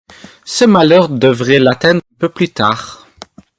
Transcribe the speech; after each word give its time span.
Ce 0.45 0.65
malheur 0.65 1.09
devait 1.09 1.59
l'atteindre 1.59 2.01
un 2.15 2.15
peu 2.17 2.29
plus 2.29 2.49
tard. 2.49 3.05